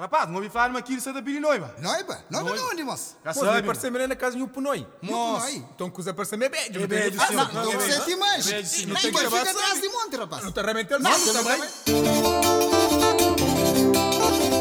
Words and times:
Rapaz, 0.00 0.28
não 0.28 0.36
ouvi 0.36 0.48
falar 0.48 0.70
uma 0.70 0.80
quilo 0.80 1.00
da 1.12 1.20
Biri 1.20 1.40
Noiba. 1.40 1.74
Noiba? 1.78 2.24
Noiba 2.30 2.56
não, 2.56 2.70
Animos. 2.70 3.16
Já 3.22 3.34
sabe. 3.34 3.46
Vai 3.48 3.62
parecer 3.62 3.90
melhor 3.90 4.08
na 4.08 4.16
casa 4.16 4.34
de 4.34 4.42
um 4.42 4.48
punoi. 4.48 4.86
Nossa. 5.02 5.50
Então 5.50 5.90
coisa 5.90 6.14
parece 6.14 6.38
meio 6.38 6.50
melhor 6.50 6.62
ah, 6.78 6.82
É 6.82 6.86
bem, 6.86 7.12
senhor. 7.12 7.52
Não 7.52 7.80
sei 7.80 8.00
se 8.00 8.16
mais. 8.16 8.46
Não 8.86 8.96
tem 8.96 9.12
que 9.12 9.18
ficar 9.18 9.42
atrás 9.42 9.80
de 9.80 9.88
monte, 9.88 10.16
rapaz. 10.16 10.42
Não 10.44 10.52
tá 10.52 10.62
tem 10.62 10.72
realmente 10.72 10.90
ele. 10.94 11.02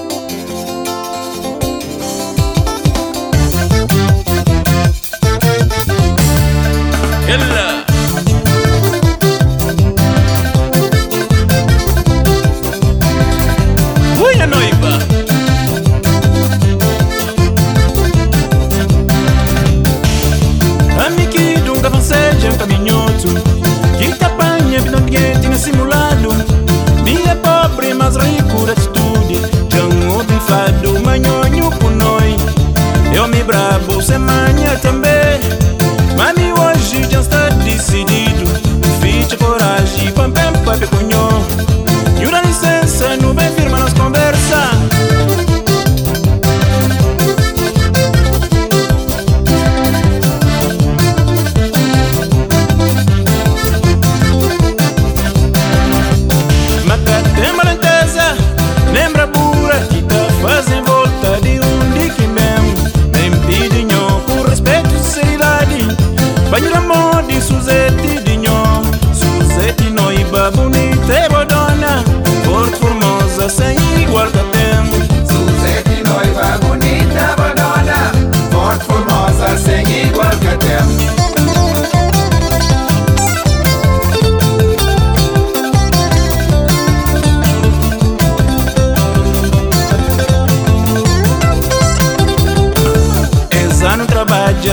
Não. 0.01 0.08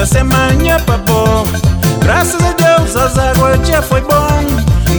Semanha 0.06 0.78
semana 0.78 0.80
papou. 0.80 1.44
Graças 2.00 2.40
a 2.40 2.52
Deus 2.52 2.94
as 2.96 3.18
águas 3.18 3.66
já 3.66 3.82
foi 3.82 4.00
bom. 4.02 4.44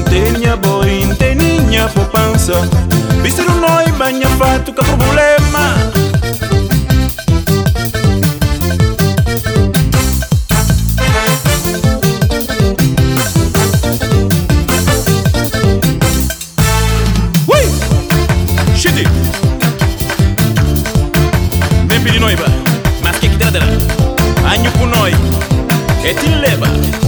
Tenha 0.09 0.57
boi, 0.57 1.07
teninha 1.17 1.87
poupança. 1.89 2.53
Vestido 3.21 3.53
noi, 3.53 3.85
banha 3.93 4.27
fato, 4.31 4.73
que 4.73 4.83
problema. 4.83 5.75
Ui! 17.47 18.75
Chidi! 18.75 19.26
e 26.07 26.13
ti 26.13 26.29
leva 26.39 27.06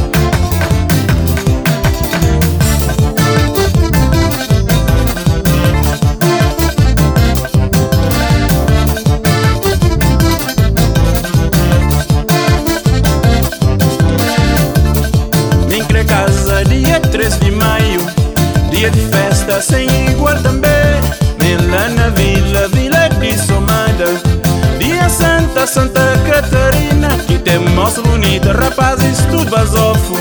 Santa 25.69 26.01
Catarina. 26.25 27.09
Que 27.27 27.37
tem 27.37 27.59
moças 27.59 28.03
bonitas, 28.03 28.55
rapazes, 28.55 29.19
tudo 29.29 29.51
basofo. 29.51 30.15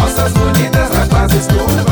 Moças 0.00 0.32
bonitas, 0.32 0.88
rapazes, 0.90 1.46
tudo 1.46 1.85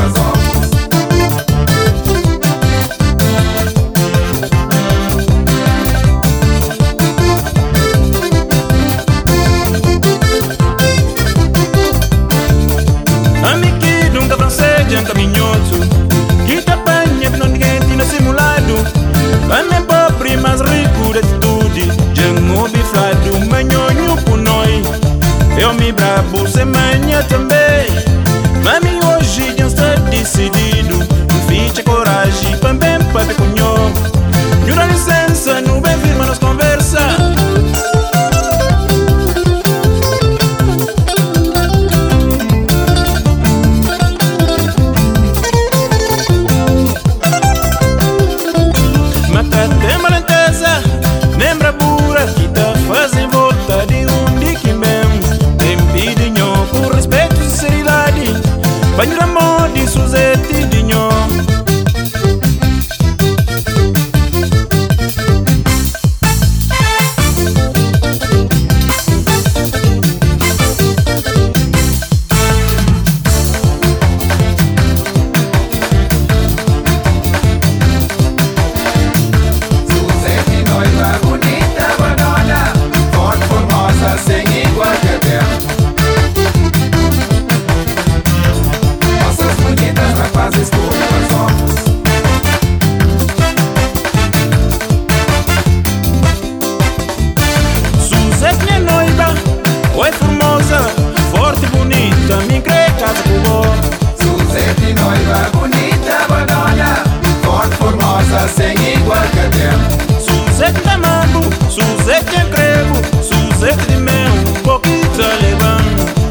Sete 113.59 113.85
de 113.87 113.97
mel, 113.97 114.31
um 114.47 114.61
pouquinho 114.63 115.05
alemão 115.23 115.79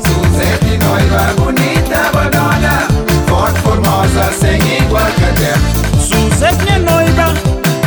Suzete 0.05 0.65
de 0.65 0.79
noiva, 0.79 1.35
bonita, 1.39 2.11
badona 2.13 2.87
Forte, 3.27 3.61
formosa, 3.61 4.31
sem 4.39 4.59
igual 4.79 5.07
cadê 5.19 5.55
Suzete 5.99 6.65
de 6.65 6.79
noiva, 6.79 7.35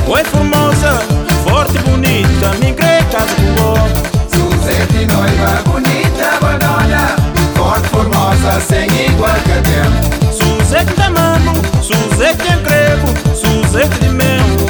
oi 0.07 0.23
formosa 0.23 0.99
Forte, 1.43 1.77
bonita, 1.79 2.49
me 2.59 2.71
greta 2.73 3.19
do 3.19 4.35
Suzete 4.35 4.93
de 4.93 5.05
noiva, 5.05 5.61
bonita, 5.65 6.39
badona 6.41 7.15
Forte, 7.55 7.87
formosa, 7.89 8.59
sem 8.59 8.87
igual 9.05 9.35
cadê 9.45 10.31
Suzete 10.31 10.93
de 10.93 11.09
mano, 11.09 11.53
Suzete 11.81 12.43
de 12.43 12.57
crevo 12.63 13.07
Suzete 13.35 13.99
de 13.99 14.09
mel, 14.09 14.66